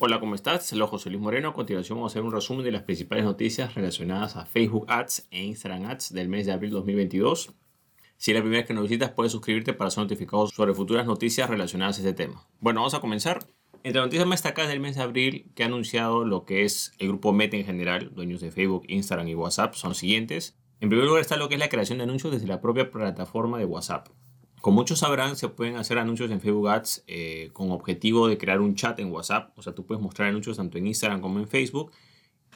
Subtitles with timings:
[0.00, 0.64] Hola, ¿cómo estás?
[0.64, 1.48] Soy José Luis Moreno.
[1.48, 5.26] A continuación vamos a hacer un resumen de las principales noticias relacionadas a Facebook Ads
[5.32, 7.52] e Instagram Ads del mes de abril 2022.
[8.16, 11.04] Si es la primera vez que nos visitas, puedes suscribirte para ser notificado sobre futuras
[11.04, 12.46] noticias relacionadas a este tema.
[12.60, 13.44] Bueno, vamos a comenzar.
[13.82, 16.92] Entre las noticias más destacadas del mes de abril que ha anunciado lo que es
[17.00, 20.56] el grupo Meta en general, dueños de Facebook, Instagram y WhatsApp, son los siguientes.
[20.78, 23.58] En primer lugar está lo que es la creación de anuncios desde la propia plataforma
[23.58, 24.10] de WhatsApp.
[24.60, 28.60] Como muchos sabrán, se pueden hacer anuncios en Facebook Ads eh, con objetivo de crear
[28.60, 29.56] un chat en WhatsApp.
[29.56, 31.92] O sea, tú puedes mostrar anuncios tanto en Instagram como en Facebook.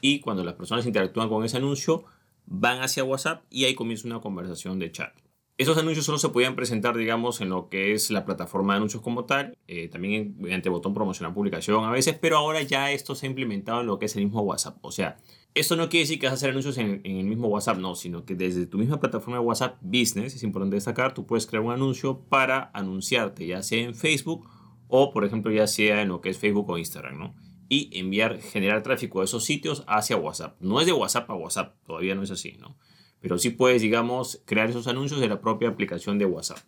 [0.00, 2.04] Y cuando las personas interactúan con ese anuncio,
[2.46, 5.12] van hacia WhatsApp y ahí comienza una conversación de chat.
[5.58, 9.02] Esos anuncios solo se podían presentar, digamos, en lo que es la plataforma de anuncios
[9.02, 13.26] como tal, eh, también mediante botón promocionar publicación a veces, pero ahora ya esto se
[13.26, 14.78] ha implementado en lo que es el mismo WhatsApp.
[14.80, 15.18] O sea,
[15.54, 18.24] esto no quiere decir que vas a hacer anuncios en, el mismo WhatsApp, no, sino
[18.24, 21.72] que desde tu misma plataforma de WhatsApp Business, es importante destacar, tú puedes crear un
[21.72, 24.48] anuncio para anunciarte, ya sea en Facebook
[24.88, 27.34] o, por ejemplo, ya sea en lo que es Facebook o Instagram, ¿no?
[27.68, 30.56] Y enviar, generar tráfico de esos sitios hacia WhatsApp.
[30.60, 32.78] No es de WhatsApp a WhatsApp, todavía no es así, ¿no?
[33.22, 36.58] Pero sí puedes, digamos, crear esos anuncios de la propia aplicación de WhatsApp.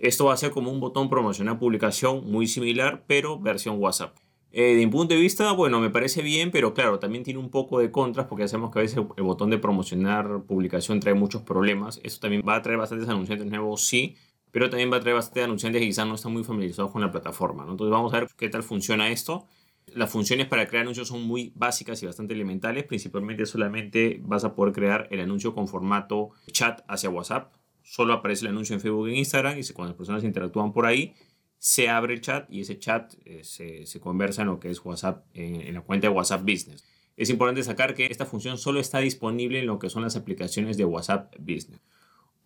[0.00, 4.16] Esto va a ser como un botón promocionar publicación muy similar, pero versión WhatsApp.
[4.50, 7.50] Eh, de mi punto de vista, bueno, me parece bien, pero claro, también tiene un
[7.50, 11.42] poco de contras porque sabemos que a veces el botón de promocionar publicación trae muchos
[11.42, 12.00] problemas.
[12.02, 14.16] Eso también va a traer bastantes anunciantes nuevos, sí,
[14.50, 17.10] pero también va a traer bastantes anunciantes que quizás no están muy familiarizados con la
[17.10, 17.62] plataforma.
[17.62, 19.46] Entonces vamos a ver qué tal funciona esto.
[19.94, 22.84] Las funciones para crear anuncios son muy básicas y bastante elementales.
[22.84, 27.52] Principalmente solamente vas a poder crear el anuncio con formato chat hacia WhatsApp.
[27.82, 31.14] Solo aparece el anuncio en Facebook e Instagram y cuando las personas interactúan por ahí,
[31.58, 35.24] se abre el chat y ese chat eh, se, conversa en lo que es WhatsApp,
[35.32, 36.84] en, la cuenta de WhatsApp Business.
[37.16, 40.76] Es importante sacar que esta función solo está disponible en lo que son las aplicaciones
[40.76, 41.80] de WhatsApp Business.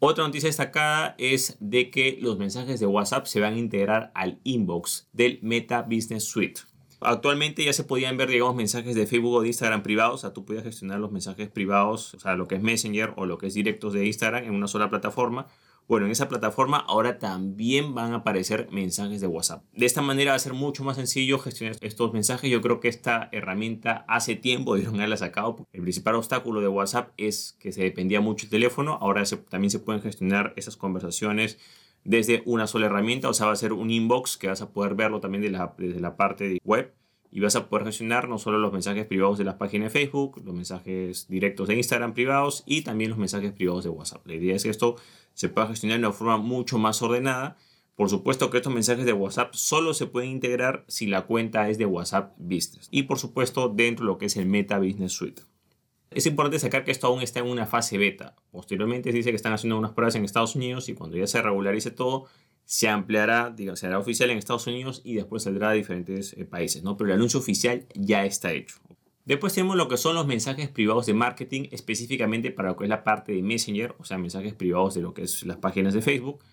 [0.00, 4.38] Otra noticia destacada es de que los mensajes de WhatsApp se van a integrar al
[4.44, 6.60] inbox del Meta Business Suite.
[7.06, 10.14] Actualmente ya se podían ver, digamos, mensajes de Facebook o de Instagram privados.
[10.14, 13.26] O sea, tú podías gestionar los mensajes privados, o sea, lo que es Messenger o
[13.26, 15.46] lo que es directos de Instagram en una sola plataforma.
[15.86, 19.62] Bueno, en esa plataforma ahora también van a aparecer mensajes de WhatsApp.
[19.72, 22.50] De esta manera va a ser mucho más sencillo gestionar estos mensajes.
[22.50, 25.64] Yo creo que esta herramienta hace tiempo debieron haberla sacado.
[25.72, 28.98] El principal obstáculo de WhatsApp es que se dependía mucho el teléfono.
[29.00, 31.58] Ahora también se pueden gestionar esas conversaciones
[32.02, 33.28] desde una sola herramienta.
[33.28, 35.42] O sea, va a ser un inbox que vas a poder verlo también
[35.76, 36.96] desde la parte de web
[37.36, 40.40] y vas a poder gestionar no solo los mensajes privados de las páginas de Facebook,
[40.42, 44.26] los mensajes directos de Instagram privados y también los mensajes privados de WhatsApp.
[44.26, 44.96] La idea es que esto
[45.34, 47.58] se pueda gestionar de una forma mucho más ordenada.
[47.94, 51.76] Por supuesto que estos mensajes de WhatsApp solo se pueden integrar si la cuenta es
[51.76, 55.42] de WhatsApp Business y por supuesto dentro de lo que es el Meta Business Suite.
[56.12, 58.34] Es importante sacar que esto aún está en una fase beta.
[58.50, 61.42] Posteriormente se dice que están haciendo unas pruebas en Estados Unidos y cuando ya se
[61.42, 62.28] regularice todo,
[62.66, 66.82] se ampliará, digamos, será oficial en Estados Unidos y después saldrá a diferentes eh, países,
[66.82, 66.96] ¿no?
[66.96, 68.76] Pero el anuncio oficial ya está hecho.
[69.24, 72.90] Después tenemos lo que son los mensajes privados de marketing, específicamente para lo que es
[72.90, 76.02] la parte de Messenger, o sea, mensajes privados de lo que es las páginas de
[76.02, 76.44] Facebook.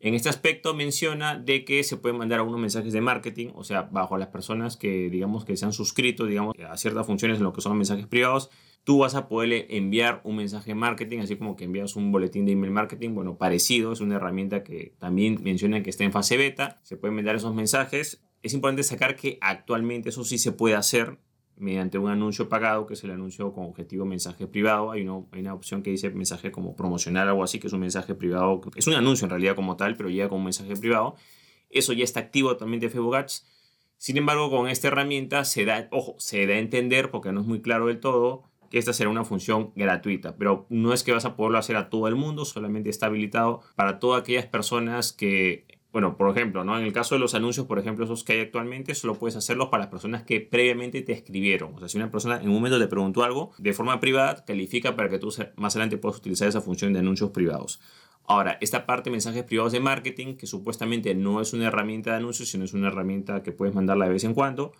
[0.00, 3.82] En este aspecto menciona de que se pueden mandar algunos mensajes de marketing, o sea,
[3.82, 7.52] bajo las personas que digamos que se han suscrito, digamos, a ciertas funciones en lo
[7.52, 8.48] que son los mensajes privados,
[8.84, 12.52] tú vas a poder enviar un mensaje marketing, así como que envías un boletín de
[12.52, 16.80] email marketing, bueno, parecido, es una herramienta que también menciona que está en fase beta,
[16.82, 18.22] se pueden enviar esos mensajes.
[18.42, 21.18] Es importante sacar que actualmente eso sí se puede hacer
[21.60, 24.90] mediante un anuncio pagado, que es el anuncio con objetivo mensaje privado.
[24.92, 28.14] Hay, hay una opción que dice mensaje como promocional algo así, que es un mensaje
[28.14, 31.16] privado, es un anuncio en realidad como tal, pero llega como mensaje privado.
[31.68, 33.46] Eso ya está activo también de Facebook Ads.
[33.98, 37.46] Sin embargo, con esta herramienta se da, ojo, se da a entender, porque no es
[37.46, 41.24] muy claro del todo, que esta será una función gratuita, pero no es que vas
[41.24, 45.66] a poderlo hacer a todo el mundo, solamente está habilitado para todas aquellas personas que,
[45.92, 46.78] bueno, por ejemplo, ¿no?
[46.78, 49.68] en el caso de los anuncios, por ejemplo, esos que hay actualmente, solo puedes hacerlos
[49.68, 51.74] para las personas que previamente te escribieron.
[51.74, 54.94] O sea, si una persona en un momento te preguntó algo de forma privada, califica
[54.94, 57.80] para que tú más adelante puedas utilizar esa función de anuncios privados.
[58.24, 62.18] Ahora, esta parte de mensajes privados de marketing, que supuestamente no es una herramienta de
[62.18, 64.72] anuncios, sino es una herramienta que puedes mandarla de vez en cuando,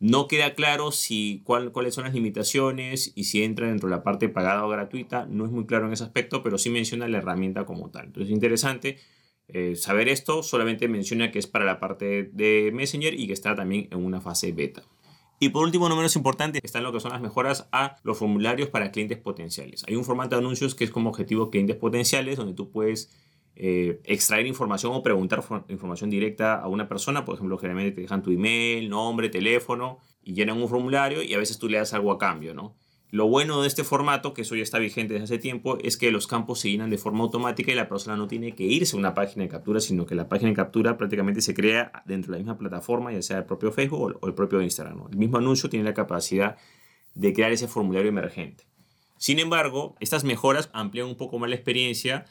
[0.00, 4.28] no queda claro si, cuáles son las limitaciones y si entra dentro de la parte
[4.28, 5.26] pagada o gratuita.
[5.26, 8.06] No es muy claro en ese aspecto, pero sí menciona la herramienta como tal.
[8.06, 8.98] Entonces es interesante
[9.48, 10.42] eh, saber esto.
[10.42, 14.20] Solamente menciona que es para la parte de Messenger y que está también en una
[14.20, 14.82] fase beta.
[15.40, 18.68] Y por último, no menos importante, están lo que son las mejoras a los formularios
[18.68, 19.84] para clientes potenciales.
[19.88, 23.10] Hay un formato de anuncios que es como objetivo clientes potenciales, donde tú puedes
[23.56, 27.24] eh, extraer información o preguntar información directa a una persona.
[27.24, 31.38] Por ejemplo, generalmente te dejan tu email, nombre, teléfono y llenan un formulario y a
[31.38, 32.76] veces tú le das algo a cambio, ¿no?
[33.10, 36.10] Lo bueno de este formato, que eso ya está vigente desde hace tiempo, es que
[36.10, 38.98] los campos se llenan de forma automática y la persona no tiene que irse a
[38.98, 42.38] una página de captura, sino que la página de captura prácticamente se crea dentro de
[42.38, 45.04] la misma plataforma, ya sea el propio Facebook o el propio Instagram.
[45.12, 46.56] El mismo anuncio tiene la capacidad
[47.14, 48.64] de crear ese formulario emergente.
[49.16, 52.24] Sin embargo, estas mejoras amplían un poco más la experiencia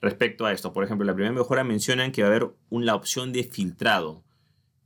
[0.00, 0.72] respecto a esto.
[0.72, 4.24] Por ejemplo, la primera mejora mencionan que va a haber una opción de filtrado.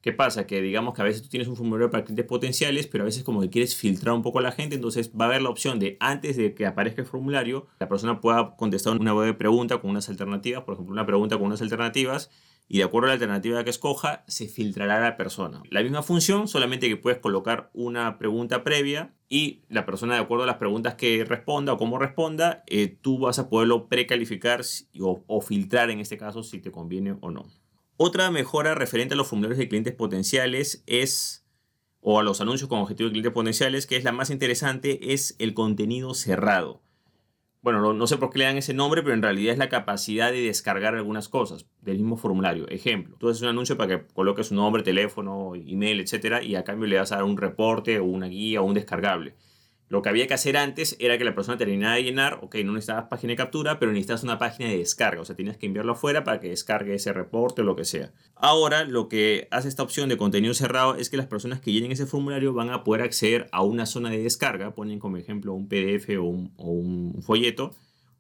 [0.02, 0.48] ¿Qué pasa?
[0.48, 3.22] Que digamos que a veces tú tienes un formulario para clientes potenciales, pero a veces
[3.22, 5.78] como que quieres filtrar un poco a la gente, entonces va a haber la opción
[5.78, 9.90] de antes de que aparezca el formulario, la persona pueda contestar una de pregunta con
[9.90, 12.30] unas alternativas, por ejemplo, una pregunta con unas alternativas,
[12.66, 15.62] y de acuerdo a la alternativa que escoja, se filtrará la persona.
[15.70, 20.44] La misma función, solamente que puedes colocar una pregunta previa y la persona, de acuerdo
[20.44, 24.60] a las preguntas que responda o cómo responda, eh, tú vas a poderlo precalificar
[25.00, 27.46] o, o filtrar en este caso si te conviene o no.
[27.96, 31.46] Otra mejora referente a los formularios de clientes potenciales es,
[32.02, 35.34] o a los anuncios con objetivo de clientes potenciales, que es la más interesante, es
[35.38, 36.82] el contenido cerrado.
[37.62, 40.32] Bueno, no, sé por qué le dan ese nombre, pero en realidad es la capacidad
[40.32, 42.68] de descargar algunas cosas del mismo formulario.
[42.68, 46.64] Ejemplo, tú haces un anuncio para que coloques su nombre, teléfono, email, etcétera, y a
[46.64, 49.36] cambio le vas a dar un reporte o una guía o un descargable.
[49.92, 52.72] Lo que había que hacer antes era que la persona terminara de llenar, ok, no
[52.72, 55.92] necesitabas página de captura, pero necesitas una página de descarga, o sea, tienes que enviarlo
[55.92, 58.10] afuera para que descargue ese reporte o lo que sea.
[58.34, 61.92] Ahora, lo que hace esta opción de contenido cerrado es que las personas que llenen
[61.92, 65.68] ese formulario van a poder acceder a una zona de descarga, ponen como ejemplo un
[65.68, 67.74] PDF o un, o un folleto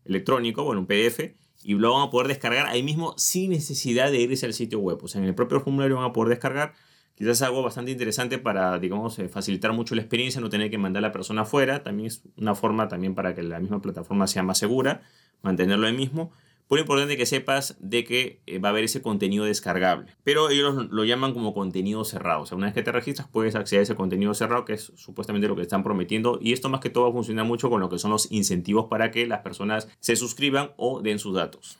[0.04, 1.32] electrónico, bueno, un PDF,
[1.62, 4.98] y lo van a poder descargar ahí mismo sin necesidad de irse al sitio web.
[5.02, 6.74] O sea, en el propio formulario van a poder descargar
[7.14, 11.04] Quizás algo bastante interesante para, digamos, eh, facilitar mucho la experiencia, no tener que mandar
[11.04, 11.82] a la persona afuera.
[11.82, 15.02] También es una forma también para que la misma plataforma sea más segura,
[15.42, 16.32] mantenerlo ahí mismo.
[16.72, 20.06] Por importante que sepas de que eh, va a haber ese contenido descargable.
[20.24, 22.42] Pero ellos lo, llaman como contenido cerrado.
[22.42, 24.90] O sea, una vez que te registras puedes acceder a ese contenido cerrado, que es
[24.96, 26.38] supuestamente lo que están prometiendo.
[26.40, 28.86] Y esto más que todo va a funcionar mucho con lo que son los incentivos
[28.88, 31.78] para que las personas se suscriban o den sus datos.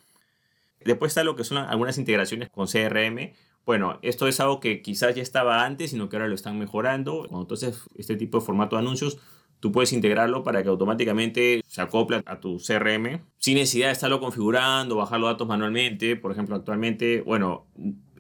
[0.85, 3.33] Después está lo que son algunas integraciones con CRM
[3.65, 7.27] bueno, esto es algo que quizás ya estaba antes, sino que ahora lo están mejorando.
[7.29, 9.19] Cuando entonces este tipo de formato de anuncios,
[9.61, 14.19] tú puedes integrarlo para que automáticamente se acople a tu CRM sin necesidad de estarlo
[14.19, 16.17] configurando, bajar los datos manualmente.
[16.17, 17.67] Por ejemplo, actualmente, bueno,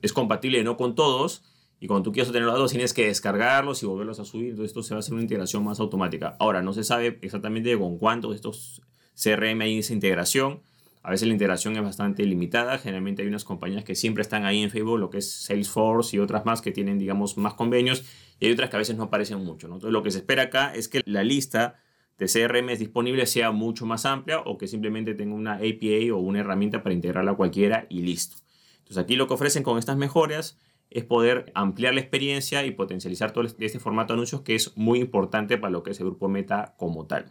[0.00, 1.42] es compatible no con todos.
[1.80, 4.50] Y cuando tú quieres obtener los datos tienes que descargarlos y volverlos a subir.
[4.50, 6.36] Entonces esto se va a hacer una integración más automática.
[6.38, 8.82] Ahora, no se sabe exactamente con cuántos de estos
[9.20, 10.62] CRM hay esa integración.
[11.02, 12.78] A veces la integración es bastante limitada.
[12.78, 16.20] Generalmente hay unas compañías que siempre están ahí en Facebook, lo que es Salesforce y
[16.20, 18.04] otras más que tienen, digamos, más convenios.
[18.38, 19.66] Y hay otras que a veces no aparecen mucho.
[19.66, 21.80] Entonces lo que se espera acá es que la lista
[22.18, 26.40] de CRM disponible sea mucho más amplia o que simplemente tenga una API o una
[26.40, 28.36] herramienta para integrarla cualquiera y listo.
[28.78, 30.58] Entonces aquí lo que ofrecen con estas mejoras
[30.90, 35.00] es poder ampliar la experiencia y potencializar todo este formato de anuncios que es muy
[35.00, 37.26] importante para lo que es el grupo Meta como tal.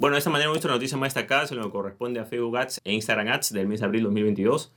[0.00, 2.94] Bueno, de esta manera la noticia más destacada sobre lo corresponde a Facebook Ads e
[2.94, 4.72] Instagram Ads del mes de abril 2022.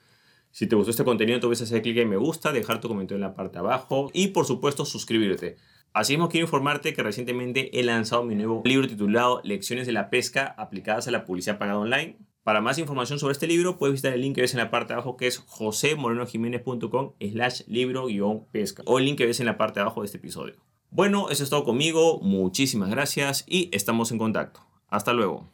[0.52, 3.16] Si te gustó este contenido, te puedes hacer clic en me gusta, dejar tu comentario
[3.16, 5.56] en la parte de abajo y por supuesto suscribirte.
[5.94, 10.54] Asimismo, quiero informarte que recientemente he lanzado mi nuevo libro titulado Lecciones de la pesca
[10.58, 12.18] aplicadas a la publicidad pagada online.
[12.44, 14.90] Para más información sobre este libro, puedes visitar el link que ves en la parte
[14.90, 19.80] de abajo que es josemorenojiménez.com slash libro-pesca o el link que ves en la parte
[19.80, 20.56] de abajo de este episodio.
[20.90, 24.73] Bueno, eso es todo conmigo, muchísimas gracias y estamos en contacto.
[24.94, 25.50] Hasta luego.